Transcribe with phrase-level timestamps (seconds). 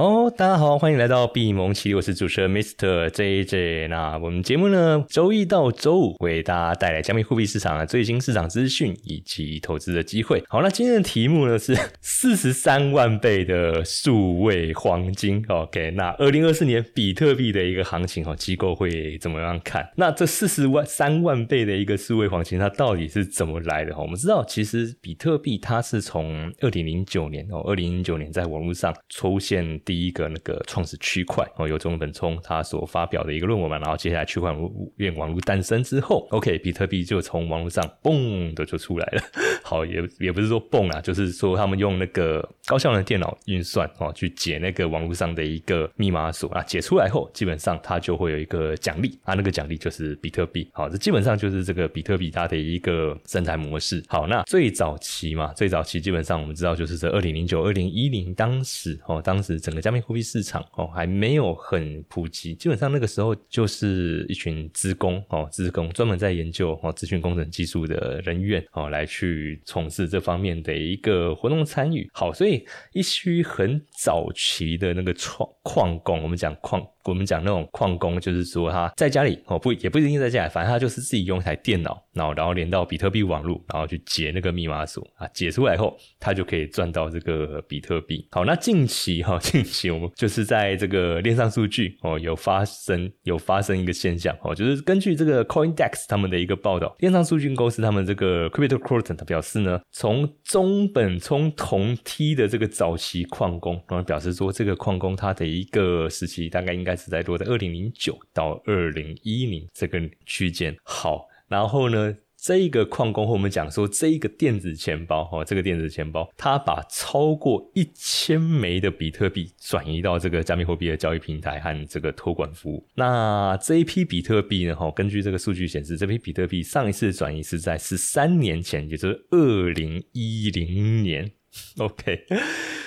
[0.00, 3.88] 好，大家好，欢迎来到闭蒙奇，我是主持人 Mister JJ。
[3.88, 10.40] 那我们节目呢，周一到周五为大家带来加密货币市场的最新市场资讯以及投资的机会。
[10.48, 15.44] 好，那今天的题目呢是 四十三万倍的数位黄金。
[15.48, 19.90] OK，那二零二四年比特币的一个行情哦，机构会怎么样看？
[19.96, 23.92] 那这四十万三万倍的一个数位黄金，它到底是怎么来的？
[23.92, 29.80] 哈，我们知道，其实比特币它是从二零零九年哦，二零零九年在网络上出现。
[29.88, 34.54] 第一个那个创始区块哦，由中本聪他所发表的一个论文嘛，然后接下来区块
[34.96, 39.22] 链网络诞生之后，OK，比特币就从网络上嘣的就出来了。
[39.64, 50.68] 好，也也不是说蹦啊，就是说他们用那个高效能电脑运算哦，去解那个网络上的一个密码锁啊，解出来后，基本上它就会有一个奖励啊，那个奖励就是比特币。
[50.74, 54.04] 好，这基本上就是这个比特币它的一个生态模式。
[54.06, 59.58] 好，那最早期嘛，最早期基本上我们知道就是这二零零九、二零一零当时哦，当时。
[59.58, 72.08] 整个加密货币市场哦还没有很普及，基本上那个时候就是一群职工哦，职工专门在研究哦资讯工程技术的人员哦来去从事这方面的一个活动参与。
[72.12, 76.86] 好，所以一些很早期的那个矿矿工，我们讲矿。
[77.08, 88.28] 我们讲那种矿工，就是说他在家里哦，不也不一定在家里，反正他就是自己用一台电脑，然后然后连到比特币网络，然后去解那个密码锁啊，解出来后，他就可以赚到这个比特币。
[88.30, 106.97] 好，那近期哈，近期我们就是在这个链上数据哦，有发生有发生一个现象哦，就是根据这个 CoinDex 他们的一个报道，链上数据公司他们这个 Crypto Quantum 他表示呢，从中本聪同梯的这个早期矿工，然后表示说这个矿工他的一个时期大概应该。
[106.98, 110.76] 是在落在二零零九到二零一零这个区间。
[110.82, 122.86] 好，然后呢，这一个矿工和我们讲说，这一个电子钱包，哈，这个电子钱包，它把超过一千枚的比特币转移到这个加密货币的交易平台和这个托管服务。
[122.94, 131.32] 那这一批比特币呢，哈，根据这个数据显示，这批比特币上一次转移是在十三年前，也就是二零一零年。
[131.78, 132.24] OK。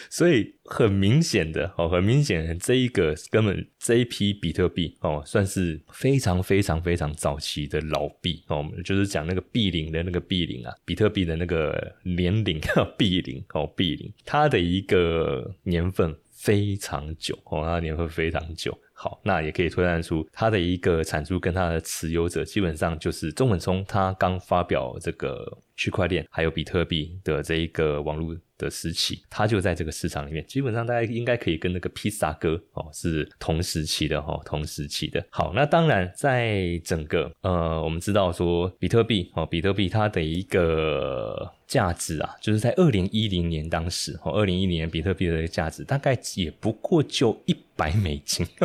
[0.10, 12.60] 所以很明显的哦，很明显的，这一个根本这一批比特币哦，算是非常非常非常早期的老币哦，就是讲那个币龄的那个币龄啊，比特币的那个年龄
[12.98, 18.78] 币龄哦，币龄，它的一个年份非常久哦，它的年份非常久。
[18.94, 28.36] 好，那也可以推断出它的一个产出跟它的持有者，基本上就是中本聪他刚发表这个区块链还有比特币的这一个网络。
[28.62, 35.26] 的时期，它就在这个市场里面，基本上大家应该可以跟那个披萨哥哦是同时期的哈，同时期的。
[35.32, 48.46] 好，那当然在整个呃，我们知道说比特币哦，比特币它的一个价值啊，就是在二零一零年当时哦，二零一零年比特币的价值大概也不过就一百美金。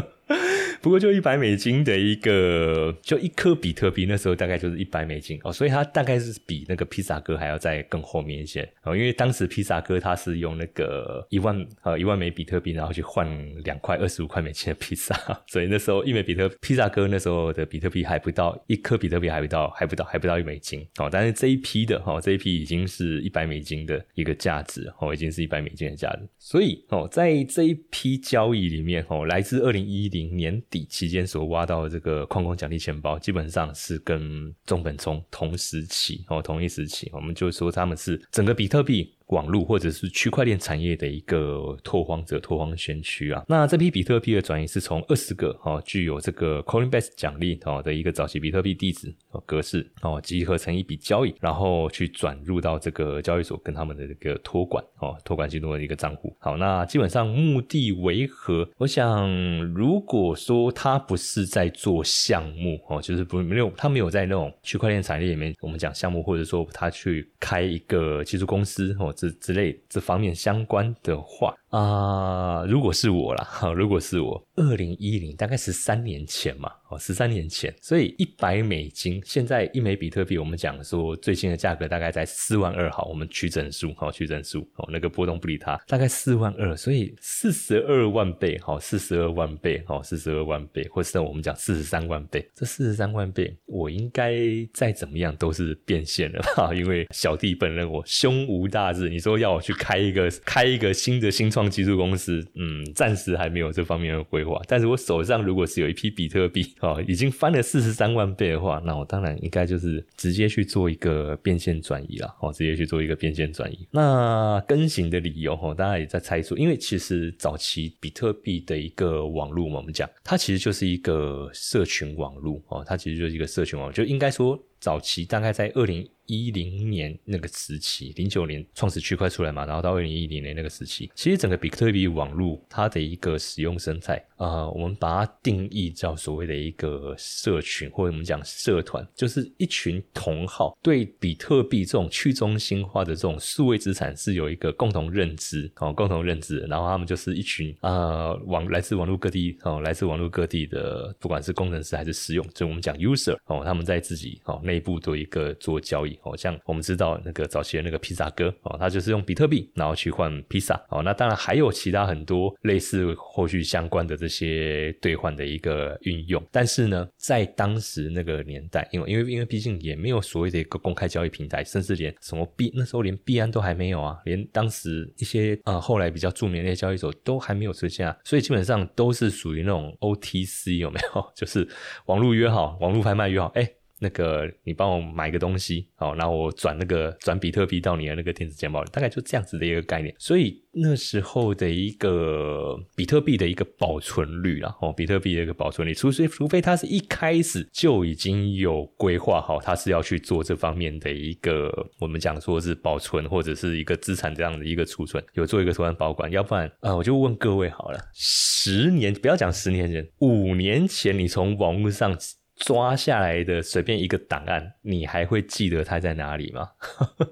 [0.82, 13.27] 不过就一百美金的一个，就一颗比特币，那时候大概就是一百美金哦，所以它大概是比那个披萨哥还要再更后面一些哦，因为当时披萨哥他是用那个一万呃一万枚比特币，然后去换
[13.62, 15.15] 两块二十五块美金的披萨，
[15.47, 30.84] 所以那时候一枚比特披萨哥那时候的比特币还不到一颗比特币还不到还不到还不到一美金哦，但是这一批的哈这一批已经是一百美金的一个价值哦，已经是一百美金的价值，所以哦在这一批交易里面哦，来自二零一零年底。
[30.97, 39.16] 期间所挖到的这个矿工奖励钱包，基本上是跟中本聪同时期哦，同一时我们就说他们是整个比特币。
[39.28, 43.44] 网络或者是区块链产业的一个拓荒者、拓荒先驱啊。
[43.48, 56.34] 那这批比特币的转移是从二十个哈具有这个 Coinbase 奖励哦的一个早期比特币地址哦格式哦集合成一笔交易，然后去转入到这个交易所跟他们的这个托管哦托管记录的一个账户。
[56.38, 58.69] 好，那基本上目的为何？
[58.76, 59.28] 我想，
[59.75, 69.12] 如果说他不是在做项目哦，就是不没有他没有在那种区块链产业里面，我们讲项目，或者说他去开一个技术公司哦。
[69.17, 71.55] 之之类这方面相关的话。
[71.71, 94.39] 啊，如果是我啦， 哈，如果是我，二零一零大概十三年前嘛，哦，十三年前，所以一百美金，现在一枚比特币，我们讲说最新的价格大概在四万二，好，我们取整数，好，取整数，哦，那个波动不理它，大概四万二，所以四十二万倍，好，四十二万倍，好，四十二万倍，或是我们讲四十三万倍，这四十三万倍，我应该
[94.73, 104.61] 再怎么样都是变现了， 吧，因为小弟本人我胸无大志，你说要我去开一个开一个新的新创技术公司，嗯，暂时还没有这方面的规划。
[104.69, 113.88] 但是我手上如果是有一批比特币哦，已经翻了四十三万倍的话，那我当然应该就是直接去做一个变现转移了哦，直接去做一个变现转移。
[113.91, 126.08] 那更新的理由哦，大家也在猜出，因为其实早期比特币的一个网络嘛，我们讲它其实就是一个社群网络哦，它其实就是一个社群网络，就应该说早期大概在二零。
[126.28, 156.19] 一零年那个时期，零九年创始区块出来嘛，然后到二零一零年那个时期，其实整个比特币网络它的一个使用生态，呃，我们把它定义叫所谓的一个社群，或者我们讲社团，就是一群同好对比特币这种去中心化的这种数位资产是有一个共同认知哦，共同认知，然后他们就是一群呃网来自网络各地哦，来自网络各地的不管是工程师还是使用，就我们讲 user 哦，他们在自己哦内部做一个做交易。
[156.23, 161.03] 哦，像我们知道那个早期的那个披萨哥哦，他就是用比特币然后去换披萨哦。
[161.03, 166.44] 那当然还有其他很多类似后续相关的这这些兑换的一个运用。
[166.50, 181.25] 但是呢，在当时那个年代，因为因为因为毕竟也没有所谓的一个公开交易平台，甚至连什么币那时候连币安都还没有啊，连当时一些呃后来比较著名的那些交易所都还没有出现啊，所以基本上都是属于那种 OTC 有没有？
[181.37, 181.69] 就是
[182.06, 183.70] 网络约好，网络拍卖约好，哎。
[183.98, 190.14] 那个，你帮我买个东西，好，然后我转那个转比特币到你的那个电子钱包里，大概就这样子的一个概念。
[190.19, 212.14] 所以那时候的一个比特币的一个保存率啊，哦，比特币的一个保存率，除非除非它是一开始就已经有规划好，它是要去做这方面的一个，我们讲说是保存或者是一个资产这样的一个储存，有做一个储存保管，要不然啊，我就问各位好了，十年不要讲十年前，五年前你从网络上。
[212.56, 216.69] 抓下来的随便一个档案，你还会记得它在哪里吗？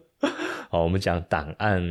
[0.70, 1.82] 好，我们讲档案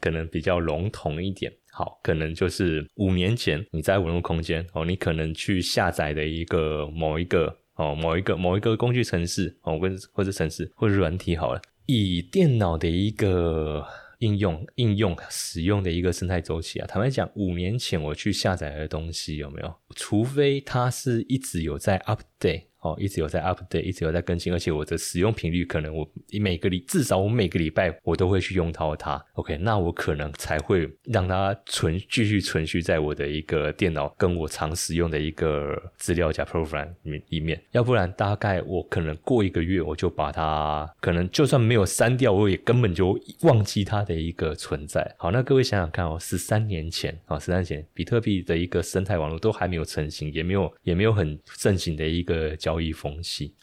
[0.00, 1.52] 可能比较笼统一点。
[1.70, 13.86] 好，可能就是五年前你在网络空间哦，你可能去下载的一个某一个哦，某一个某一个工具程式哦，或者或者程式或者软体好了，以电脑的一个。
[14.20, 19.72] 应用应用使用的一个生态周期啊，坦白讲，五年前我去下载的东西有没有？
[19.94, 22.64] 除非它是一直有在 update。
[22.80, 26.08] 哦，一直有在 update，一直有在更新，而且我的使用频率可能我
[26.40, 29.20] 每个礼至少我每个礼拜我都会去用到它。
[29.32, 37.60] OK，那我可能才会让它存继续存续在我的一个电脑跟我常使用的一个资料夹 program 里里面。
[37.72, 45.12] 要不然大概我可能过一个月我就把它，可能就算没有删掉，我也根本就忘记它的一个存在。
[45.18, 52.56] 好，那各位想想看哦，十三年前啊，十三年前比特币的一个生态网络都还没有成型，也没有也没有很盛行的一个。
[52.68, 53.54] 交易风气，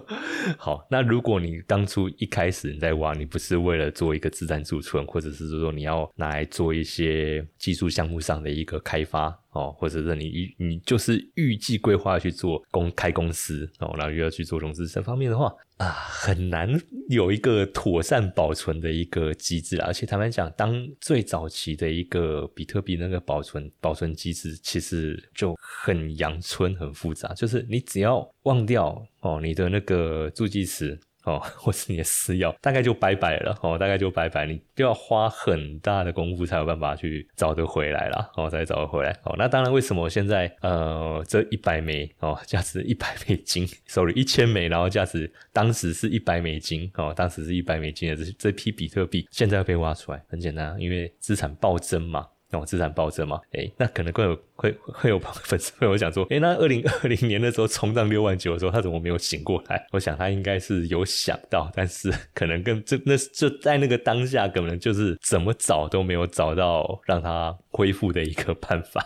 [0.58, 0.86] 好。
[0.90, 9.34] 那如果你当初一开始你在挖，你不是为了做一个自然储存，或者是说你要拿来做一些技术项目上的一个开发。
[9.52, 16.68] 哦，或者是你你就是预计规划去做公开公司哦，然后又要去做融资这方面的话啊，很难
[17.08, 30.98] 有一个妥善保存的一个机制而且坦白讲，当最早期的一个比特币那个保存保存机制，其实就很阳春很复杂，就是你只要忘掉哦你的那个助记词。
[31.30, 39.34] 哦，或是你的私钥，大概就拜拜了哦，大概就拜拜，你就要花很大的功夫才有办法去找得回来了哦，才找得回来哦。
[39.38, 54.36] 那当然，为什么现在呃这一百枚哦，价值一百美金，sorry 一千枚，然后价值当时是一百美金哦，当时是一百美金的这这批比特币，现在要被挖出来，很简单，因为资产暴增嘛，哦，资产暴增嘛，哎，那可能会有。
[54.60, 59.86] 会 会有粉丝会有讲说，诶，那二零二零年的时候冲到六万九的时候，他怎么没有醒过来？
[59.90, 69.02] 我想他应该是有想到，但是 可能跟这那就在那个当下，可能就是怎么找都没有找到让他恢复的一个办法。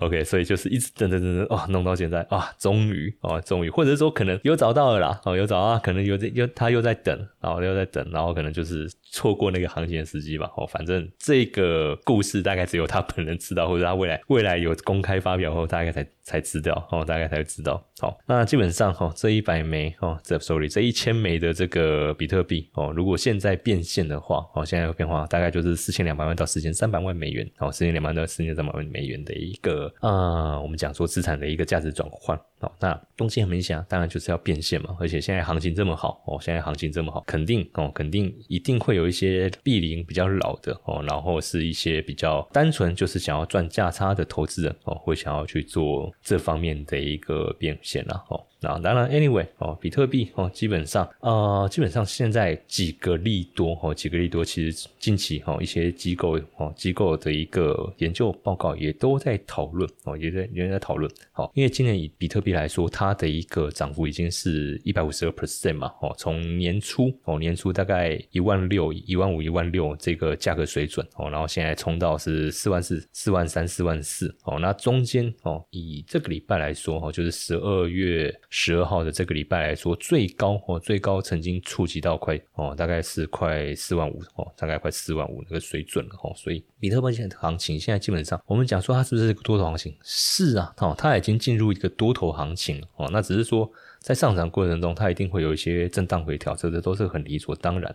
[0.00, 10.50] OK，所以就是一直等等等等，哇，弄到现在啊，终于哦，终于，或者说可能有找到了啦，哦，有找到，可能有又他又在等，然后又在等，然后可能就是错过那个行情的时机吧。
[10.56, 14.93] 哦，反正这个故事大概只有他本人知道，或者他未来未来有公。
[14.94, 17.82] 公开发表后，大概才才知道哦，大概才知道。
[18.00, 32.38] 好，那基本上哈，这一百枚哦，这 sorry，这一千枚的这个比特币哦，如果现在变现的话，哦，现在有变化，大概就是四千两百万到四千三百万美元，哦，四千两百万到四千三百万美元的一个啊，我们讲说资产的一个价值转换。
[32.60, 34.96] 好，那东西很明显，当然就是要变现嘛。
[34.98, 48.46] 而且现在行情这么好哦，现在行情这么好，肯定哦，肯定一定会有一些币龄比较老的哦，然后是一些比较单纯就是想要赚价差的投资人哦，会想要去做这方面的一个变现然后。
[48.64, 61.10] 那当然，anyway 哦，比特币哦，基本上呃，基本上现在几个利多哦，几个利多，其实近期哦一些机构哦机构的一个研究报告也都在讨论哦，也在也在讨论。
[61.32, 89.92] 好，因为今年以比特币来说，它的一个涨幅已经是一百五十二 percent 嘛哦，从年初哦年初大概一万六、一万五、一万六这个价格水准哦，然后现在冲到是四万四、四万三、四万四哦，那中间哦以这个礼拜来说哦，就是十二月十二号的这个礼拜来说，最高哦最高曾经触及到快哦大概是快四万五哦，大概快四万五那个水准了哦，所以比特币现在行情现在基本上我们讲说它是不是多头行情？
[90.04, 93.68] 是啊，哦，它已经进入一个多头行情哦，那只是说
[93.98, 97.92] 在上涨过程中，它一定会有一些震荡回调，这个都是很理所当然。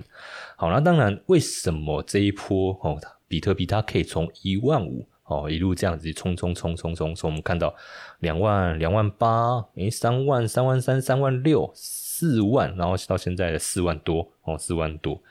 [0.57, 2.99] 好，那当然为什么这一波哦
[3.29, 5.07] 比特币它可以从一万五？
[5.29, 7.73] 哦，一路这样子冲冲冲冲冲，从我们看到
[8.19, 15.21] 两万、两万八，诶，三万、三万三、三万六、四万，然后到现在的四万多，哦，四万多。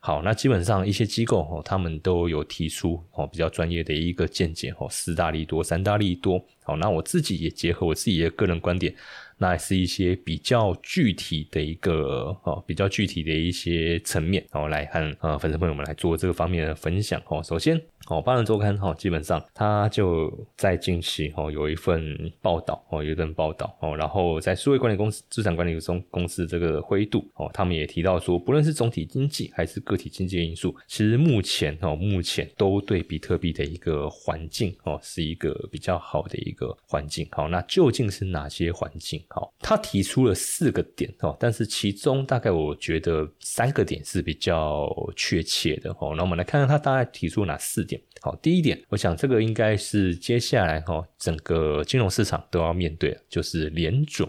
[0.00, 6.38] 好，那基本上一些机构哦，他们都有提出哦比较专业的一个见解哦，四大利多、三大利多。
[6.62, 8.94] 好，那我自己也结合我自己的个人观点，
[9.38, 17.42] 那是一些比较具体的一个哦，比较具体的一些层面，然后来和呃粉丝朋友们来做这个方面的分享哦。
[17.42, 17.80] 首先。
[18.08, 37.26] 哦，八人周刊哈，基本上他就在近期哦有一份报道哦，有一份报道哦，然后在数位管理公司、资产管理中公司这个灰度哦，他们也提到说，不论是总体经济还是个体经济因素，其实目前哦，目前都对比特币的一个环境哦，是一个比较好的一个环境。
[37.32, 39.20] 好，那究竟是哪些环境？
[39.28, 46.14] 好，他提出了四个点哦，但是其中大概我觉得三个点是比较确切的哦。
[46.16, 47.95] 那我们来看看他大概提出哪四点。
[48.20, 54.28] 好，第一点，我想这个应该是接下来哈，整个金融市场都要面对，就是联准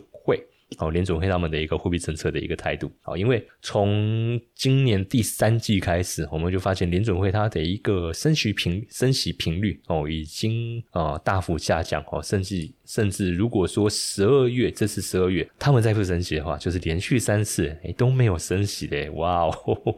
[0.77, 2.91] 哦，联准会他们的一个货币政策的一个态度。
[3.01, 12.69] 好，因为从今年第三季开始，我们就发现联准会它的一个升息频升息频率哦，已经啊大幅下降哦，甚至。
[12.87, 19.53] 甚至如果说十二月，这次十二月他们再不升息的话，就是连续三次哎都没有升息的，哇哦，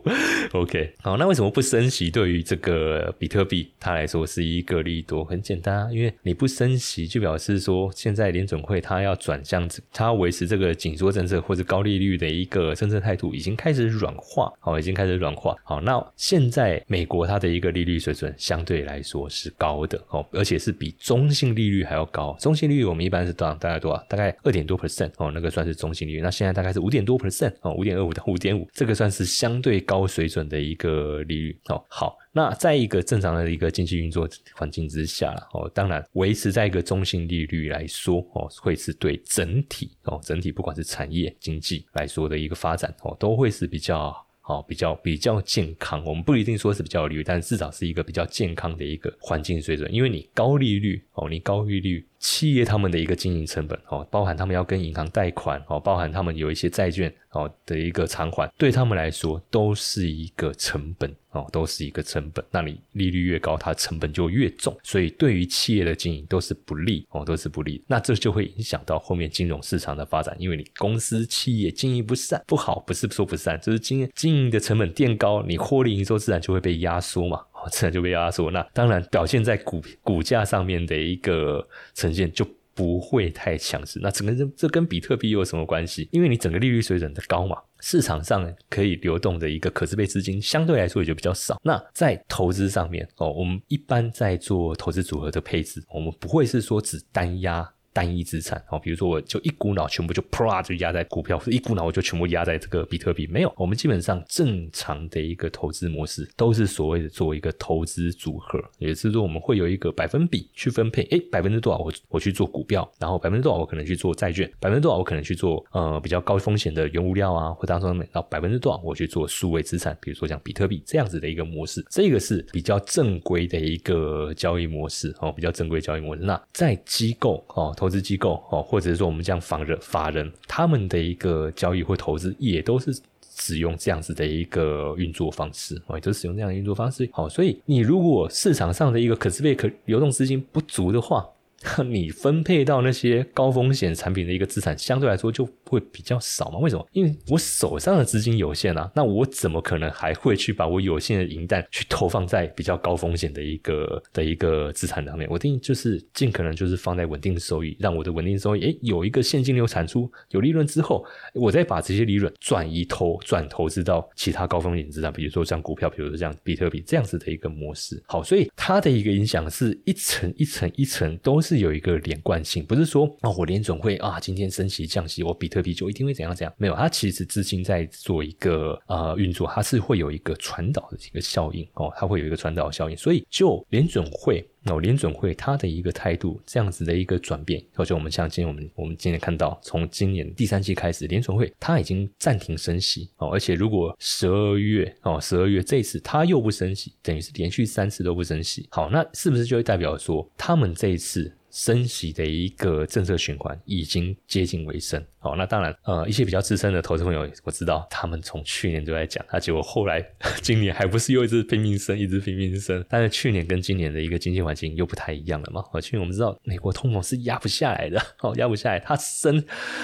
[0.53, 2.09] OK，好，那为什么不升息？
[2.09, 22.83] 对于这个比特币它来说是一个利多，很简单啊，因为你不升息，就表示说现在联准会它要转向，它要维持这个这个紧缩政策或者高利率的一个政策态度已经开始软化，好，已经开始软化，好，那现在美国它的一个利率水准相对来说是高的哦，而且是比中性利率还要高，中性利率。
[22.83, 23.53] 我们一般是多少？
[23.53, 24.03] 大概多少？
[24.09, 26.19] 大概二点多 percent 哦，那个算是中性利率。
[26.19, 31.81] 那现在大概是五点多 percent 哦，五点二五到五点五，这个算是相对高水准的一个利率哦。
[31.87, 44.15] 好，那在一个正常的一个经济运作环境之下哦，当然维持在一个中性利率来说哦，会是对整体哦，整体不管是产业经济来说的一个发展哦，都会是比较。
[44.50, 49.93] 哦，比较比较健康，我们不一定说是比较利率，但至少是一个比较健康的一个环境水准。
[49.93, 62.43] 因为你高利率哦，你高利率，企业他们的一个经营成本哦，包含他们要跟银行贷款哦，包含他们有一些债券哦的一个偿还，对他们来说都是一个成本哦，都是一个成本。
[62.51, 67.81] 那你利率越高，它成本就越重，所以对于企业的经营都是不利哦，都是不利。
[67.88, 74.49] 那这就会影响到后面金融市场的发展，因为你公司企业经营不善不好，不是说不善，就是经经营。
[74.49, 78.51] 的成本垫高，你获利营收自然就会被压缩嘛，自然就被压缩。
[78.51, 83.99] 那当然表现在股股价上面的一个呈现就不会太强势。
[84.01, 86.07] 那整个这这跟比特币又有什么关系？
[86.11, 91.59] 因为你整个利率水准的高嘛，市场上可以流动的一个可支配资金相对来说也就比较少。
[91.63, 97.69] 那在投资上面哦，我们一般在做投资组合的配置，我们不会是说只单压。
[97.91, 103.27] 单一资产哦，比如说我就一股脑全部就啪就压在股票，或者一股脑我就全部压在这个比特币。
[103.27, 111.03] 没有，我们基本上正常的一个投资模式都是所谓的做一个投资组合，也是说我们会有一个百分比去分配。
[111.12, 126.24] 哎，百分之多少我我去做股票，然后百分之多少我可能去做债券，百分之多少我可能去做呃比较高风险的原物料啊，或当中然后百分之多少我去做数位资产，比如说像比特币这样子的一个模式，这个是比较正规的一个交易模式哦，比较正规交易模式。
[126.24, 127.88] 那在机构哦投。
[127.89, 132.96] 投资机构哦，或者是说我们这样法人法人，他们的一个交易或投资也都是
[133.36, 137.10] 使用这样子的一个运作方式哦，都使用这样的运作方式。
[137.12, 141.27] 好，所以你如果市场上的一个可支配可流动资金不足的话，
[141.85, 146.57] 你分配到那些高风险产品的一个资产，相对来说就会比较少嘛？
[146.59, 146.87] 为什么？
[146.93, 155.27] 因为我手上的资金有限啊，那我怎么可能还会去把我有限的银弹去投放在比较高风险的一个的一个资产上面？
[155.29, 168.01] 我定就是尽可能就是放在稳定的收益，让我的稳定收益诶有一个现金流产出有利润之后，我再把这些利润转移投转投资到其他高风险资产，比如说像股票，比如说像比特币这样子的一个模式。
[168.07, 171.49] 好，所以它的一个影响是一层一层一层都是。
[171.50, 176.53] 是有一个连贯性，不是说哦，我联总会啊，今天升息降息，我比特币就一定会怎样怎样？
[176.58, 184.48] 没有，它其实资金在做一个呃运作，它是会有一个传导的一个效应哦，它会有一个传导效应，所以就联准会。
[184.65, 205.03] 哦，联准会它的一个态度，这样子的一个转变，而且我们像今天我们我们今天看到，从今年第三季开始，联准会它已经暂停升息哦，而且如果十二月哦，十二月这一次它又不升息，等于是连续三次都不升息，好，那是不是就会代表说，他们这一次升息的一个政策循环已经接近尾声？
[205.21, 210.01] 好，那当然，呃，一些比较资深的投资朋友，我知道他们从去年都在讲，那结果后来
[210.41, 212.83] 今年还不是又一直拼命升，一直拼命升。
[212.88, 215.61] 但是去年跟今年的一个经济环境又不太一样了嘛。
[215.73, 219.43] 哦，去年我们知道美国通膨是压不下来的，哦，压不下来，它升，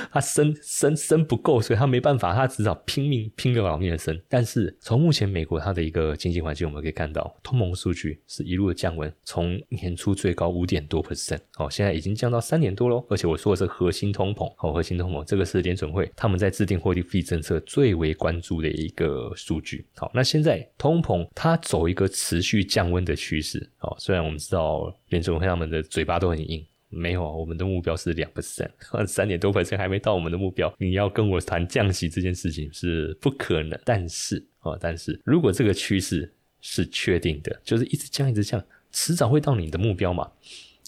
[0.09, 4.17] 它升升升不够，所以它没办法，它只好拼命拼个老命的升。
[4.29, 13.05] 但是从目前美国它的一个经济环境，我们可以看到，通膨数据是一路的降温，从年初最高五点多 percent，哦，现在已经降到三点多喽。
[13.09, 15.24] 而且我说的是核心通膨，哦，核心通膨。
[15.25, 19.85] 这个是联准会他们在制定货币政策最为关注的一个数据。
[19.95, 23.69] 好，那现在通膨它走一个持续降温的趋势。
[23.77, 28.69] 好，虽然我们知道联准会他们的嘴巴都很硬，没有啊，我们的目标是两 percent，
[29.07, 30.73] 三点多 percent 还没到我们的目标。
[30.77, 33.79] 你要跟我谈降息这件事情是不可能。
[33.83, 40.31] 但是啊，但是如果这个趋势是确定的，就是一直降一直降，迟早会到你的目标嘛。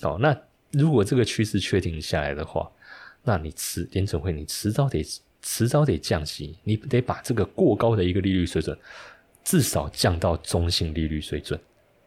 [0.02, 0.40] 好，那
[0.72, 2.72] 如果这个趋势确定下来的话。
[3.28, 5.06] 那你迟联准会，你迟早得
[5.42, 8.78] 迟早得降息，你得把这个过高的一个利率水准，
[9.44, 11.60] 至少降到中性利率水准。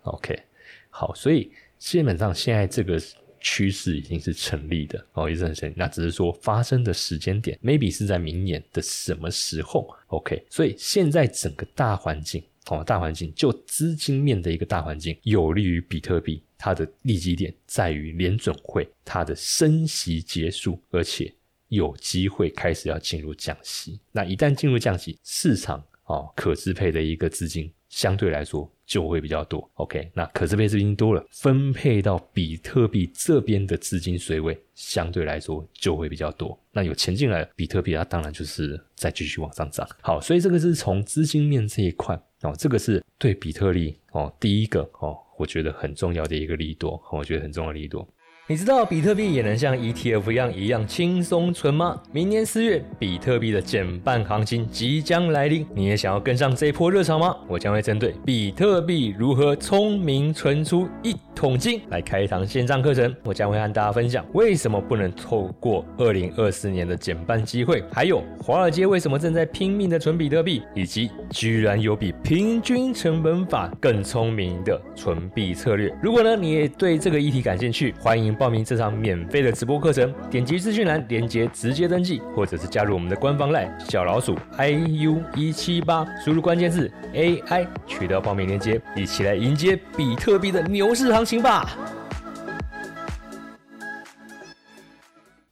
[0.04, 0.42] OK，
[0.88, 2.98] 好，所以基本上现在这个
[3.38, 5.74] 趋势已经是成立的哦，也是很成立。
[5.76, 16.42] 那只是说发生的时间点，maybe 是在明年的什么时候？OK，所以现在整个大环境哦，大环境就资金面的一个大环境，有利于比特币。
[16.62, 21.32] 它的利基点在于联准会它的升息结束，而且
[21.68, 23.98] 有机会开始要进入降息。
[24.12, 29.70] 那一旦进入降息，市场哦可支配的一个资金相对来说就会比较多。
[29.74, 36.58] OK，那可支配资金多了，分配到比特币这边的资金水位相对来说就会比较多。
[36.72, 39.86] 那有钱进来，比特币它当然就是再继续往上涨。
[40.00, 45.18] 好，所以这个是从资金面这一块哦，这个是对比特币哦第一个哦。
[45.36, 48.06] 我觉得很重要的一个利多，我觉得很重要的利多。
[48.50, 52.02] 你知道比特币也能像 ETF 一样一样轻松存吗？
[52.10, 57.36] 明年四月，比特币的减半行情即将来临，你也想要跟上这一波热潮吗？
[57.46, 63.14] 我将会针对比特币如何聪明存出一桶金来开一堂线上课程。
[63.22, 75.94] 我将会和大家分享为什么不能错过二零二四年的减半机会，还有华尔街为什么正在拼命的存比特币，以及居然有比平均成本法更聪明的存币策略。
[76.02, 78.36] 如果呢你也对这个议题感兴趣，欢迎。
[78.40, 91.76] 报名这场免费的直播课程，点击资讯栏链接直接登记，或者是加入我们的官方 LINE 小老鼠 iu 一七八，输入关键字 AI 取得报名链接，一起来迎接比特币的牛市行情吧！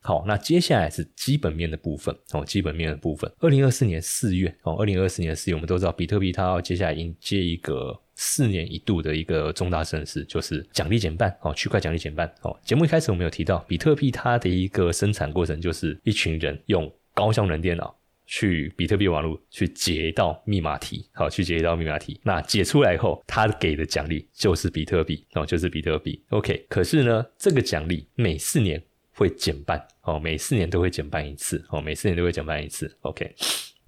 [0.01, 3.31] 好，那接下来是基本面的部分哦，基本面的部分。
[3.41, 8.01] 二零二四年四月哦，二零二四年四月，我们都知道比特币它要接下来迎接一个。
[8.21, 12.59] 四年一度的一个重大盛事，就是奖励减半哦，区块奖励减半哦。
[12.65, 22.21] 节目一开始我们有提到，比特币它的一个生产过程，就是一群人用高效能电脑去比特币网络去解一道密码题，好，去解一道密码题。
[22.25, 26.21] 那解出来以后，它给的奖励就是比特币哦，就是比特币。
[26.31, 32.99] OK，可是呢，这个奖励每四年会减半哦，每四年都会减半一次哦，每四年都会减半一次。
[33.03, 33.33] OK，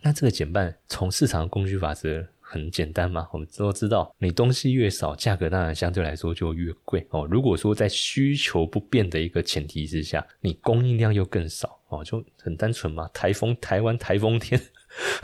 [0.02, 2.24] 那这个减半从市场供需法则。
[2.52, 7.24] 很简单嘛，我们都知道，你东西越少，价格当然相对来说就越贵哦。
[7.30, 13.08] 如果说在需求不变的一个前提之下，你供应量又更少哦，就很单纯嘛。
[13.14, 14.60] 台风台湾台风天，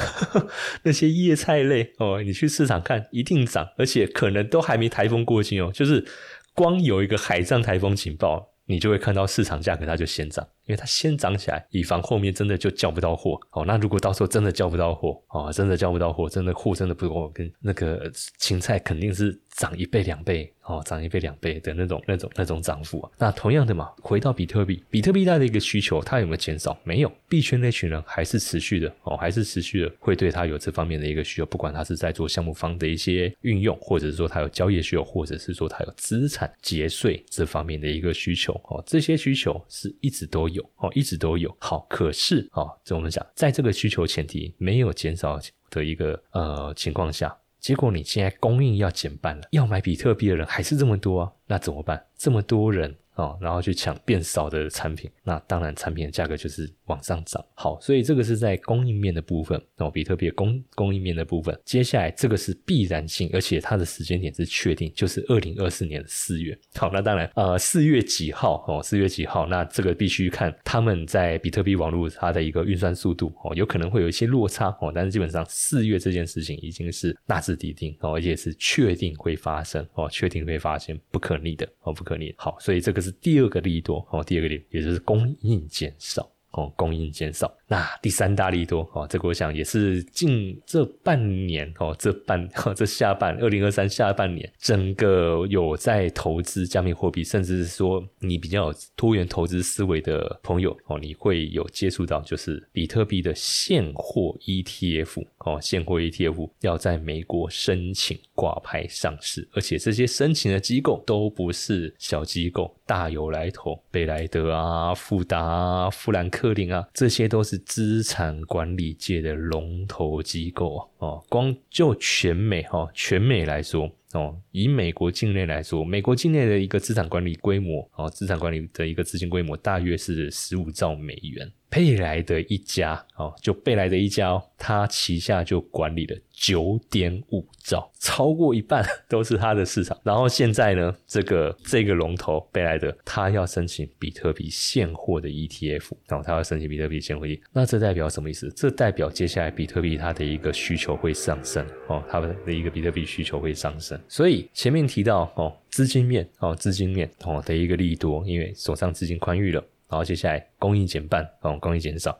[0.84, 6.06] 那些叶菜类哦，你去市场看一定涨，而且可能都还没台风过境哦，就是
[6.54, 10.46] 光有一个海上台风警报，你就会看到市场价格它就先涨。
[10.66, 13.64] 因为它先涨起来，以防后面真的就叫不到货哦。
[13.66, 23.10] 那如果到时候真的叫不到货哦，真的叫不到货，真的货真的不够，跟那个青菜肯定是涨一倍两倍哦，涨一倍两倍的那种那种那种涨幅啊。
[23.18, 26.76] 那同样的嘛，回到比特币，比特币它的一个需求，它有没有减少？
[26.84, 41.54] 没有，币圈那群人还是持续的哦，还是持续的会对它有这方面的一个需求，不管他是在做项目方的一些运用，或者是说他有交易需求，或者是说他有资产节税这方面的一个需求哦，这些需求是一直都有有哦，一直都有。
[41.60, 45.38] 好，可是哦，这我们讲，在这个需求前提没有减少
[45.70, 52.06] 的一个呃情况下，结果你现在供应要减半了，要买比特币的人还是这么多，那怎么办？
[52.16, 52.96] 这么多人。
[53.16, 57.44] 哦，然后去抢变少的产品，那当然产品的价格就是往上涨。
[57.54, 61.58] 好，所以这个是在供应面的部分哦，比特币供供应面的部分。
[61.64, 66.56] 接下来这个是必然性，而且它的时间点是确定，就是二零二四年的四月。
[66.74, 82.34] 好，那当然呃四月几号哦，四月几号，那这个必须看他们在比特币网络它的一个运算速度哦，有可能会有一些落差哦，但是基本上四月这件事情已经是大致底定哦，而且是确定会发生哦，确定会发生不可逆的哦，不可逆。
[82.36, 86.30] 好，所以这个是第二个利多哦，第二个利也就是供应减少。
[86.56, 87.52] 哦，供应减少。
[87.68, 117.62] 那第三大利多哦，这个我想也是近这半年哦，这半这下半二零二三下半年，整个有在投资加密货币，甚至是说你比较有多元投资思维的朋友哦，你会有接触到就是比特币的现货 ETF 哦，现货 ETF 要在美国申请挂牌上市，而且这些申请的机构都不是小机构，大有来头，贝莱德啊、富达啊、富兰克林啊，这些都是。
[117.66, 131.50] 资产管理界的龙头机构哦，光就全美哈，全美来说哦，以美国境内来说，美国境内的一个资产管理规模哦，资产管理的一个资金规模大约是十五兆美元。
[131.68, 139.98] 贝莱德一家哦，就贝莱德一家哦，他旗下就管理了九点五兆，超过一半都是他的市场。
[140.02, 148.50] 然后现在呢，这个这个龙头贝莱德，他要申请比特币现货的 ETF，然后他要申请比特币现货 ETF，那这代表什么意思？
[148.54, 154.00] 这代表接下来比特币它的一个需求会上升哦，它的一个比特币需求会上升。
[154.08, 159.62] 所以前面提到哦，资金面哦，资金面哦的一个利多，因为手上资金宽裕了。
[159.88, 162.18] 然后接下来供应减半，哦，供应减少。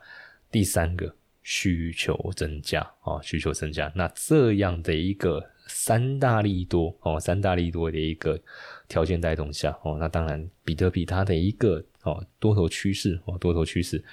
[0.49, 3.91] 第三个需求增加，哦，需求增加。
[3.95, 8.39] 那这样的一个三大利多，哦，三大利多的一个
[8.87, 14.03] 条件带动下，哦，那当然比特币它的一个哦多头趋势，哦，多头趋势。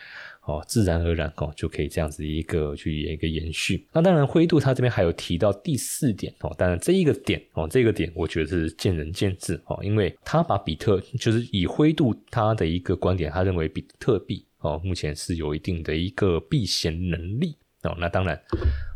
[0.46, 3.86] 哦，自然而然哦，就可以这样子一个去一个延续。
[3.92, 17.96] 那当然，灰度他这边还有提到第四点哦，当然这一个点哦，这个点我觉得是见仁见智哦，因为他把比特就是以灰度他的一个观点，他认为比特币哦目前是有一定的一个避险能力哦。
[17.98, 18.38] 那当然，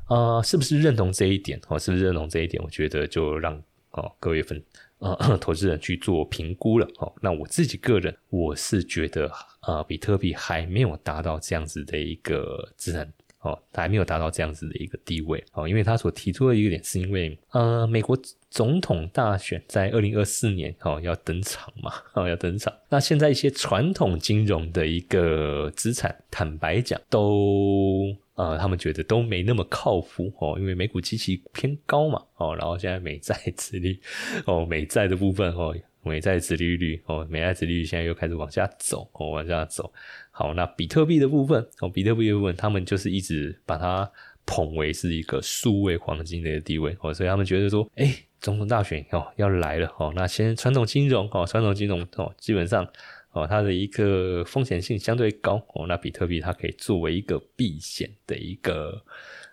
[0.08, 1.78] 呃，是不是认同这一点哦？
[1.78, 2.62] 是不是认同这一点？
[2.62, 3.54] 我觉得就让
[3.92, 4.62] 哦各位粉
[4.98, 7.12] 呃 投资人去做评估了哦。
[7.20, 9.30] 那我自己个人我是觉得。
[9.66, 13.06] 呃，比特币还没有达到这样子的一个资产
[13.40, 34.00] 哦，还没有达到这样子的一个地位哦，因为他所提出的一个点是因为呃，美国总统大选在二零二四年哦要登场嘛哦要登场，那现在一些传统金融的一个资产，坦白讲都呃，他们觉得都没那么靠谱哦，因为美股机器偏高嘛哦，然后现在美债殖利
[34.46, 35.76] 哦，美债的部分哦。
[36.04, 39.92] 美债殖利率哦，美债殖利率现在又开始往下走哦，往下走。
[40.30, 44.10] 好，那比特币的部分哦，比特币的部分，他们就是一直把它
[44.46, 52.88] 捧为是一个数位黄金的地位哦，所以他们觉得说，哎，总统大选哦要来了哦，那先传统金融哦，传统金融哦，基本上
[53.32, 59.02] 哦，它的一个风险性相对高哦，那比特币它可以作为一个避险的一个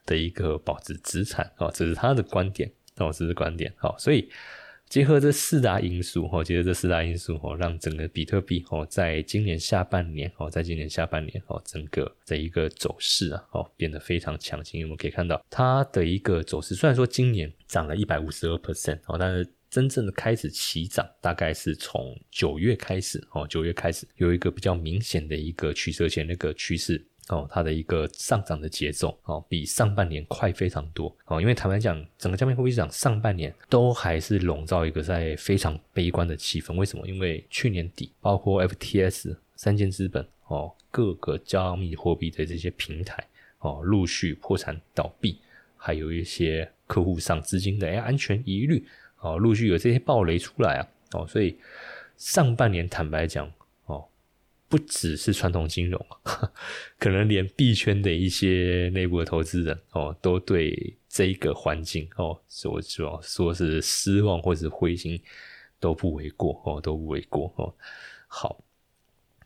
[0.06, 4.30] 的一个保值资产哦，这是他的观点哦，这是观点好，所以。
[4.88, 14.84] 结合这四大因素，哦，结合这四大因素，哦，让整个比特币，哦，在今年下半年，哦，在今年下半年，哦，整个的一个走势啊，哦，变得非常强劲。
[14.84, 27.06] 我们可以看到它的一个走势，虽然说今年涨了一百五十二 percent，哦，但是真正的开始起涨，大概是从九月开始，哦，九月开始有一个比较明显的一个趋势，前那个趋势。
[27.28, 31.42] 哦，它的一个上涨的节奏哦，比上半年快非常多哦。
[31.42, 36.74] 因为坦白讲，整个加密货币市场上半年都还是笼罩一个在非常悲观的气氛。
[36.76, 37.06] 为什么？
[37.06, 45.40] 因为去年底，包括 FTS 三件资本哦，各个加密货币的这些平台哦，陆续破产倒闭，
[45.76, 48.86] 还有一些客户上资金的安全疑虑
[49.26, 51.58] 哦，陆续有这些暴雷出来啊哦，所以
[52.18, 53.52] 上半年坦白讲。
[53.86, 54.08] 哦
[54.68, 56.04] 不只是传统金融，
[56.98, 65.22] 可能连币圈的一些内部的投资人哦，都对这个环境哦，说说说是失望或者灰心
[65.80, 67.74] 都不为过哦，都不为过哦。
[68.28, 68.60] 好，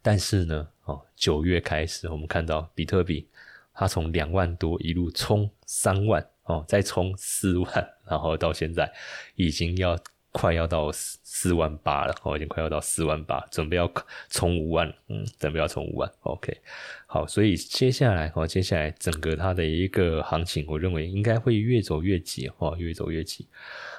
[0.01, 3.27] 但是呢，哦，九月开始，我们看到比特币
[3.73, 8.91] 它从两万多一路冲三万哦，再冲四万，然后到现在
[9.35, 9.97] 已经要。
[10.31, 13.91] 快要到四四万八了，哦，已经快要到四万八，准备要
[14.29, 16.55] 冲五万，嗯，准备要冲五万，OK，
[17.07, 23.47] 好，所以接下来，哦，接下来整个它的一个行情，我认为应该会越走越急，哦，越走越急。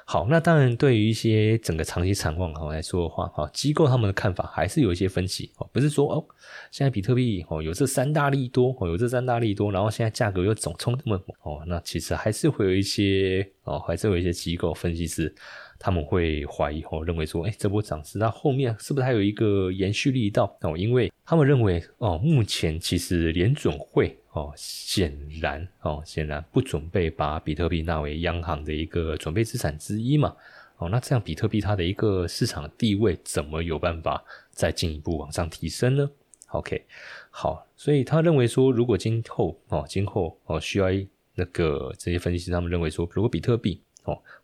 [0.05, 6.25] 好，那当然对于一些整个长期展望哈来说的话，哈，机构他们的看法还是有一些分歧，哦，不是说哦，
[6.71, 15.35] 现在比特币哦有这三大利多，哦有这三大利多，然后现在价格又总冲那么猛，哦，那其实还是会有一些，哦，还是有一些机构分析师。
[15.83, 20.77] 他们会怀疑哦，认为说，哎，这波涨势那后面是不是还有一个延续力道哦？
[20.77, 30.37] 因为他们认为哦，目前其实联准会哦，显然哦，显然不准备把比特币纳为央行的一个准备资产之一嘛。
[30.77, 36.11] 哦，那这样比特币它的一个市场地位怎么有办法再进一步往上提升呢
[36.49, 36.85] ？OK，
[37.31, 40.89] 好，所以他认为说，如果今后哦，今后哦，需要
[41.37, 43.81] 那个这些分析师他们认为说，如果比特币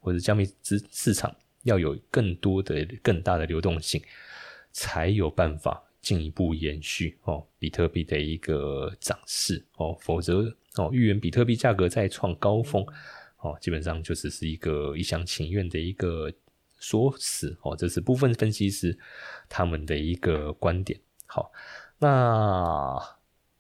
[0.01, 4.03] 或者加密资市场要有更多的、更大的流动性，
[4.73, 12.87] 才有办法进一步延续哦，比特币的一个涨势哦，否则哦，预言比特币价格再创高峰
[13.39, 16.33] 哦，基本上就只是一个一厢情愿的一个
[16.79, 18.97] 说辞哦，这是部分分析师
[19.49, 21.01] 他们的一个观点。
[21.27, 21.51] 好，
[21.99, 22.97] 那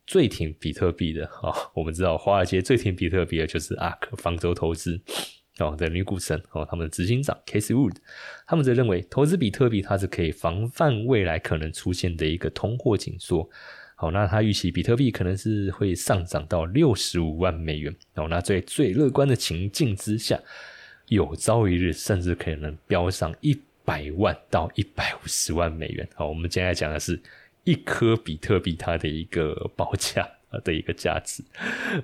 [0.06, 5.00] 最挺比特币的哦，我们知道华尔街最挺比特币的就是 ARK 方舟投资。
[5.58, 7.96] 哦，的女股神哦，他们的执行长 Casey Wood，
[8.46, 13.48] 他们则认为投资比特币它是可以防范未来可能出现的一个通货紧缩。
[13.94, 17.94] 好，那他预期比特币可能是会上涨到六十五万美元。
[18.16, 20.38] 哦，那在最乐观的情境之下，
[21.08, 26.06] 有朝一日甚至可能飙上一百万到一百五十万美元。
[26.14, 27.18] 好，我们接下来讲的是
[27.64, 30.28] 一颗比特币它的一个报价
[30.62, 31.42] 的一个价值。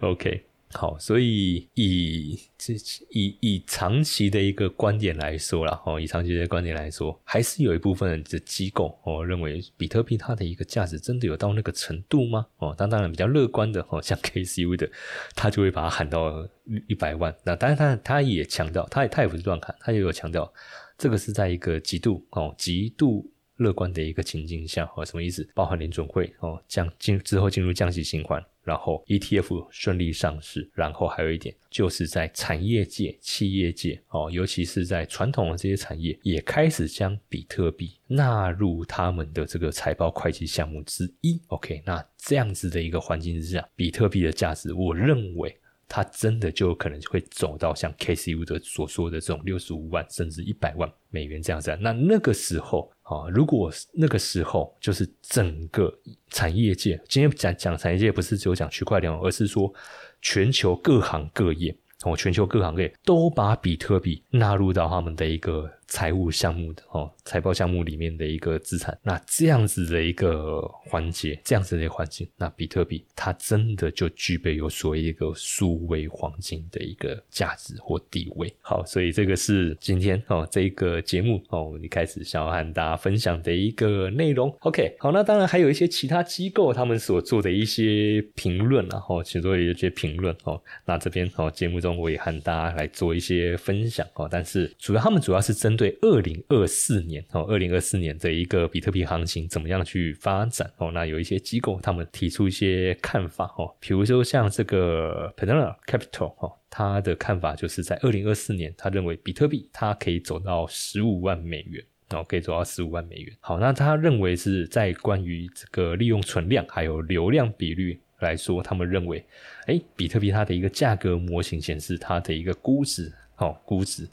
[0.00, 0.42] OK。
[0.72, 2.74] 好，所以以这
[3.10, 12.46] 以以长期的一个观点来说了，哦，以长期的观点来说，还是有一部分的机构哦认为比特币它的一个价值真的有到那个程度吗？
[12.58, 14.90] 哦，当当然比较乐观的哦，像 KCU 的，
[15.34, 16.48] 他就会把它喊到
[16.88, 17.34] 一百万。
[17.44, 20.52] 那当然他他也强调，他也他也不是乱喊，他也有强调，
[20.96, 23.30] 这个是在一个极度哦极度。
[23.58, 25.46] 乐观的一个情境下，哦，什么意思？
[25.54, 41.40] 包含联准会哦降进之后进入降息循环，然后 ETF 顺利上市，然后还有一点就是在产业界、企业界哦，尤其是在传统的这些产业，也开始将比特币纳入他们的这个财报会计项目之一。
[41.48, 45.56] OK，那这样子的一个环境之下，比特币的价值，我认为。
[45.88, 51.76] 它真的就有可能会走到像 KCU 的所说的这种六十五万甚至一百万美元这样子。
[51.80, 55.92] 那那个时候啊，如果那个时候就是整个
[56.30, 59.72] 产业界，今天讲讲产业界不是只有讲区块链，而是说
[60.20, 65.70] 全球各行各业哦，全球各行各业都把比特币纳入到他们的一个。
[65.92, 78.50] 财务项目的哦，财报项目里面的一个资产，那这样子的一个环节，这样子的环境，那比特币它真的就具备有所谓一个数位黄金的一个价值或地位。
[78.62, 84.50] 好，所以这个是今天哦这一个节目哦一开始想要和大家分享的一个内容。
[84.60, 95.81] OK，好，那当然还有一些其他机构他们所做的一些评论然后其中有一些评论哦，那这边哦节目中我也和大家来做一些分享哦，但是主要他们主要是针对。
[95.82, 100.92] 对二零二四年哦，二零二四年的一个比特币行情怎么样去发展哦？
[100.92, 113.36] 那有一些机构他们提出一些看法哦，比如说像这个 p e n a Capital 哦，他的看法就是在二零二四年，他认为比特币它可以走到十五万美元哦，可以走到十五万美元。
[113.40, 119.24] 好，那他认为是在关于这个利用存量还有流量比率来说，他们认为，
[119.66, 124.08] 哎，比特币它的一个价格模型显示它的一个估值哦，估值。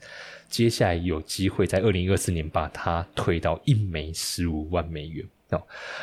[0.47, 5.61] 接下来有机会在二零二四年把它推到一枚十五万美元哦，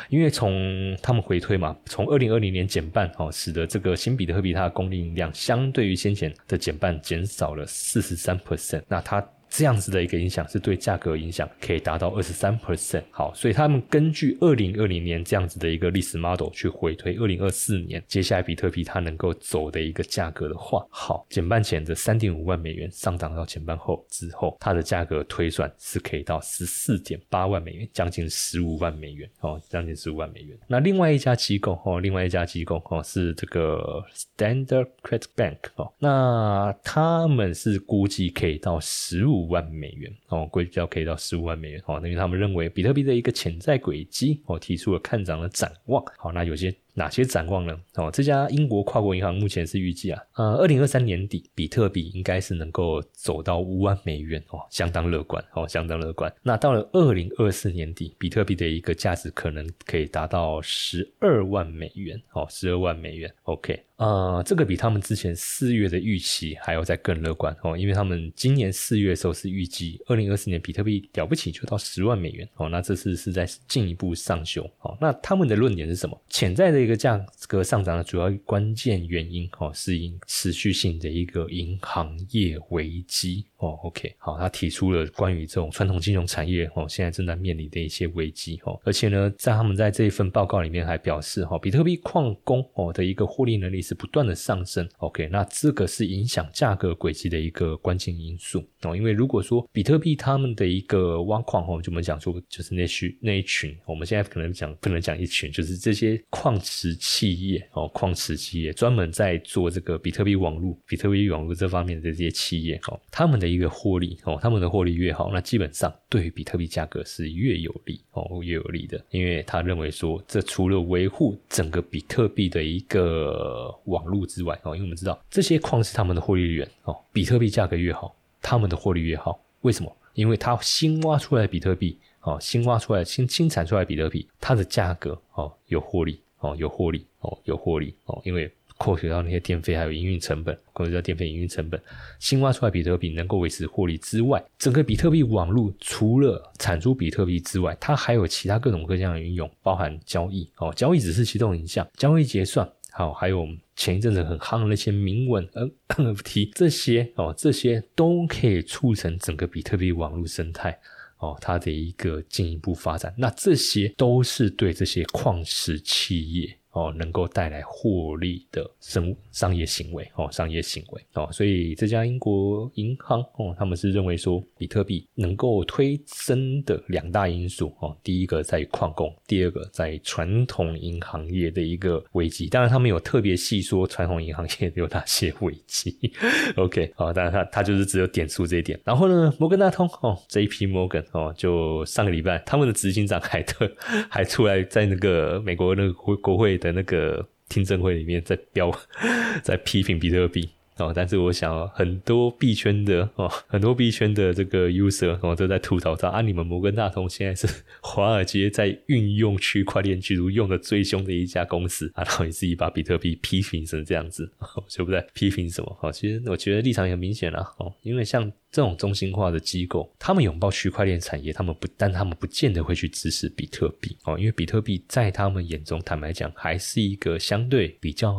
[0.09, 9.25] 因为从他们回推嘛，从二零二零年减半哦，使得这个新比特币它的供应量相对于先前的减半减少了四十三 percent，那它。
[9.57, 13.01] 这样子的一个影响是对价格影响可以达到二十三 percent。
[13.09, 30.55] 好，所以他们根据二零二零年这样子的一个历史 model 去回推二零二四年接下来比特币它能够走的一个价格的话，好，减半前的三点五万美元上涨到减半后之后，它的价格推算是可以到十四点八万美元，将近十五万美元哦，将近十五万美元。
[30.67, 34.03] 那另外一家机构哦，另外一家机构哦是这个
[34.37, 46.03] Standard Credit Bank 哦，那他们是估计可以到十五万美元哦，估计要可以到十五万美元哦，因为他们认为比特币的一个潜在轨迹哦，提出了看涨的展望。
[46.17, 46.73] 好，那有些。
[46.97, 47.79] 哪些展望呢？
[47.93, 56.33] 哦，这家英国跨国银行目前是预计啊，呃，二零二三年底比特币应该是能够走到五万美元哦，相当乐观哦，相当乐观。
[56.41, 63.31] 那到了二零二四年底，比特币的一个价值可能可以达到十二万美元哦，十二万美元。
[63.43, 63.83] OK。
[63.97, 74.95] 呃，这个比他们之前四月的预期还要再更乐观哦，因为他们今年四月的时候是预计二零二四年比特币了不起就到十万美元哦，那这次是在进一步上修哦。
[75.01, 76.15] 那他们的论点是什么？
[76.29, 83.79] 潜在的一个价格上涨的主要关键原因哦，是因持续性的一个银行业危机哦。
[83.83, 93.77] OK，好，他提出了关于这种传统金融产业哦，现在正在面临的一些危机哦，而且呢，在他们在这一份报告里面还表示哈，比特币矿工哦的一个获利能力。
[93.87, 98.93] 是不断的上升，OK，那这个是影响价格轨迹的一个关键因素哦。
[98.97, 129.39] 因为如果说比特币他们的一个挖矿哦，就我们讲说就是那需那一群，我们现在可能讲不能讲一群，就是这些矿池企业哦，矿池企业专门在做这个比特币网络、比特币网络这方面的这些企业哦，他们的一个获利哦，他们的获利越好，那基本上对比特币价格是越有利哦，越有利的，因为他认为说这除了维护整个比特币的一个网络之外哦，因为我们知道这些矿是他们的获利源哦，比特币价格越好，他们的获利越好。
[129.61, 129.91] 为什么？
[130.13, 141.81] 因为它新挖出来的比特币哦，新挖出来、新新产出来比特币，它的价格哦有获利哦，有获利哦，有获利哦，因为扣除掉那些电费还有营运成本，扣除掉电费、营运成本，
[142.19, 152.69] 新挖出来比特币能够维持获利之外，整个比特币网络除了产出比特币之外，它还有其他各种各样的应用，包含交易哦，交易只是其中影响，交易结算。
[152.91, 155.47] 好，还有前一阵子很夯的那些铭文
[155.89, 160.79] NFT，这些哦，这些都可以促成整个比特币网络生态
[161.17, 163.13] 哦，它的一个进一步发展。
[163.17, 166.57] 那这些都是对这些矿石企业。
[166.77, 182.47] 哦，能够带来获利的生商业行为哦，商业行为哦，所以这家英国银行哦，他们是认为说，比特币能够推升的两大因素哦，第一个在于矿工，第二个在传统银行业的一个危机。
[182.47, 185.97] 当然，他们有特别细说传统银行业有哪些危机。
[186.57, 188.79] OK，好，当然他他就是只有点出这一点。
[188.83, 190.67] 然后呢，摩根大通哦，J.P.
[190.67, 193.67] Morgan 哦，就上个礼拜他们的执行长海特
[194.11, 196.66] 还出来在那个美国那个国国会的。
[196.71, 198.71] 那个听证会里面在标，
[199.43, 200.49] 在批评比特币。
[200.77, 207.47] 哦，但是我想很多币圈的哦，很多币圈的这个 user 哦都在吐槽说啊，你们摩根大通现在是
[207.81, 214.31] 华尔街在运用区块链技术用的最凶的一家公司啊，然后你自己把比特币批评成这样子，
[214.67, 215.77] 就不在批评什么？
[215.81, 218.31] 哦，其实我觉得立场也很明显了哦，因为像。
[218.49, 228.15] 这种中心化的机构，他们拥抱区块链产业，他们不，但他们不见得会去支持比特币哦，因为比特币在他们眼中，坦白讲，还是一个相对比较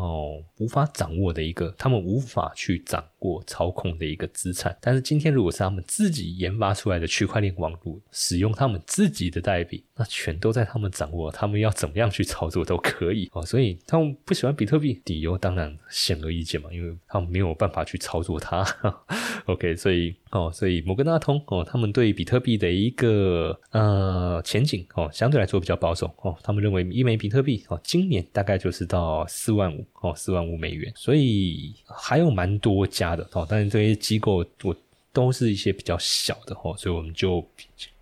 [0.59, 4.77] 无法掌握的一个，他们无法去涨过操控的一个资产。
[4.81, 13.45] 但是今天，如果是他们自己研发出来的区块链网络，使用他们自己的代币，那全都在他们掌握，他们要怎么样去操作都可以哦。
[13.45, 18.65] 所以他们不喜欢比特币，理由当然显而易见嘛，因为他们没有办法去操作它。
[19.47, 20.15] OK，所以。
[20.31, 26.37] 哦，所以摩根大通哦，他们对比特币的一个呃前景哦，相对来说比较保守哦。
[26.43, 30.93] 他们认为一枚比特币哦，今年大概就是到四万五哦，四万五美元。
[30.95, 34.77] 所以还有蛮多家的哦，但是这些机构我
[35.13, 37.47] 都是一些比较小的哦，所以我们就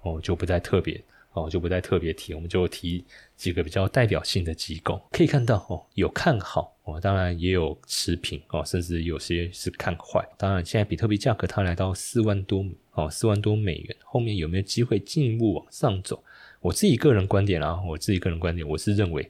[0.03, 1.01] 哦就不再特别
[1.33, 3.05] 哦就不再特别提，我们就提
[3.37, 5.01] 几个比较代表性的机构。
[5.11, 6.73] 可以看到哦，有看好。
[6.85, 10.25] 哦，当然也有持平哦，甚至有些是看坏。
[10.39, 16.23] 当然，现在比特币价格它来到四万多哦，四万多美元，后面有没有机会进一步往上走？
[16.61, 19.29] 我自己个人观点啊，我自己个人观点，我是认为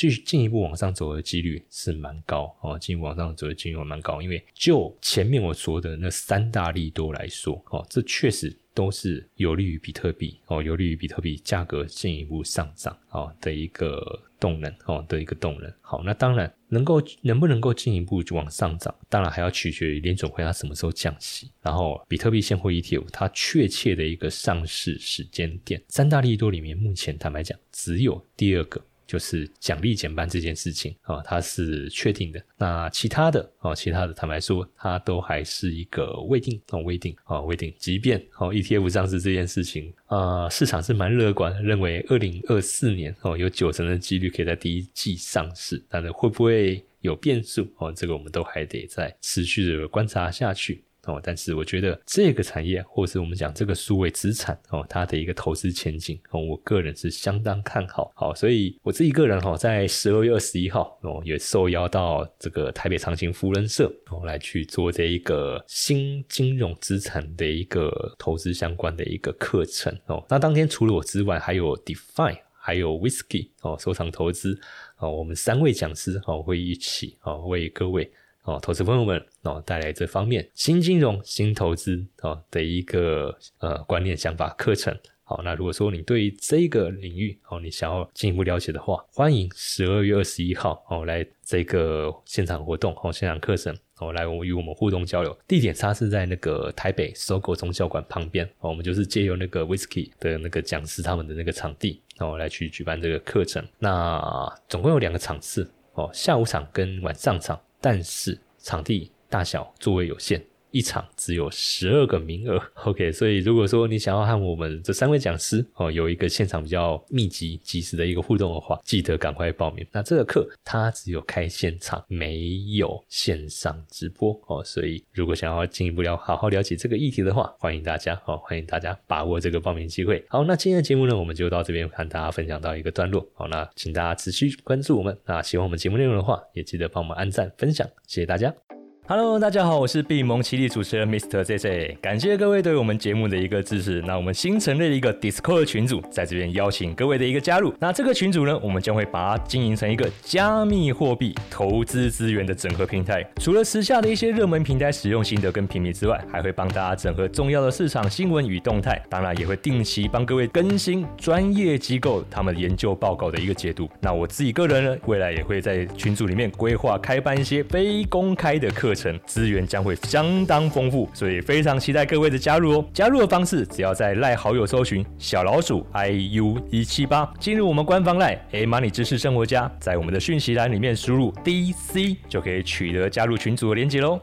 [0.00, 8.56] 继续进一步往上走的几率是蛮高哦，进一步往上走的几率蛮高，因为就前面我说的那三大利多来说哦，这确实。
[8.72, 14.00] 都是有利于比特币哦，有利于比特币价格进一步上涨哦的一个
[14.38, 15.70] 动能哦的一个动能。
[15.80, 25.82] 好，那当然能够能不能够进一步往上涨，当然还要取决于联总会它什么时候降息，然后比特币现货 ETF 它确切的一个上市时间点。
[25.88, 28.80] 三大利多里面，目前坦白讲，只有第二个。
[29.10, 32.40] 就是奖励减半这件事情啊，它是确定的。
[32.56, 37.74] 那其他的哦，其他的坦白说，它都还是一个未定哦，未定哦，未定。
[37.76, 45.84] 即便哦，ETF 上市这件事情啊，市场是蛮乐观，认为二零二四年哦，有九成的几率可以在第一季上市。
[45.88, 47.92] 但是会不会有变数哦？
[47.92, 50.84] 这个我们都还得再持续的观察下去。
[51.10, 58.12] 哦，但是我觉得这个产业，或是我们讲这个数位资产哦，它的一个投资前景哦，我个人是相当看好。
[58.14, 70.24] 好，所以我自己个人哈，在十二月二十一号哦，也受邀到这个台北长青福人社哦，来去做这一个新金融资产的一个投资相关的一个课程哦。
[70.28, 74.58] 那当天除了我之外，还有 Define，还有 Whisky 哦，收藏投资
[74.98, 78.10] 哦，我们三位讲师哦，会一起哦，为各位。
[78.44, 84.96] 哦，投资朋友们哦，带来这方面新金融、新投资哦的一个呃观念、想法、课程。
[85.22, 95.38] 好，那如果说你对于这个领域哦，你想要进一步了解的话，欢迎十二月二十一号哦来这个现场活动哦，现场课程哦来我与我们互动交流。
[95.46, 103.64] 地点它是在那个台北搜狗宗教馆旁边哦，我们就是借由那个 Whisky 的那个讲师他们的那个场地哦来去举办这个课程。
[103.78, 107.60] 那总共有两个场次哦，下午场跟晚上场。
[107.80, 110.49] 但是场地大小座位有限。
[110.70, 119.86] 一场只有十二个名额， OK，所以如果说你想要和我们这三位讲师哦有一个现场比较密集、及时的一个互动的话，记得赶快报名。
[119.92, 130.24] 那这个课它只有开现场，没有线上直播哦，所以如果想要进一步了好好了解这个议题的话，欢迎大家哦，欢迎大家把握这个报名机会。
[130.28, 133.26] 好，那今天的节目呢，我们就到这边和大家分享到一个段落。
[133.34, 135.16] 好，那请大家持续关注我们。
[135.26, 138.79] 那喜欢我们节目内容的话，也记得帮我们按赞、分享，谢谢大家。
[139.10, 141.42] Hello，大家好，我是闭蒙奇力主持人 Mr.
[141.42, 144.00] JJ，感谢各位对我们节目的一个支持。
[144.06, 147.74] 那我们新成立了一个 Discord 群组，在这边邀请各位的一个加入。
[147.80, 153.28] 那这个群组呢，我们将会把它经营成一个加密货币投资资源的整合平台。
[153.40, 159.04] 除了时下的一些热门平台使用心得跟评比之外，还会帮大家整合重要的市场新闻与动态。
[159.08, 163.90] 当然，也会定期帮各位更新专业机构他们研究报告的一个解读。
[164.00, 169.18] 那我自己个人呢，未来也会在群组里面规划开办一些非公开的课程程。
[169.26, 172.84] 资源将会相当丰富，所以非常期待各位的加入哦！
[172.92, 184.20] 加入的方式只要在赖好友搜寻小老鼠 iu 一七八，进入我们官方赖 A Money 知识生活家，在我们的讯息栏里面输入 DC 就可以取得加入群组的连接喽。